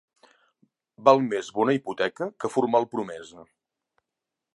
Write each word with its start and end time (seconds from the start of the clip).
Val 1.09 1.19
més 1.25 1.51
bona 1.59 1.75
hipoteca 1.79 2.29
que 2.45 2.51
formal 2.55 2.89
promesa. 2.95 3.45